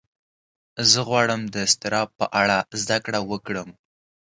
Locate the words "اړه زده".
2.41-2.97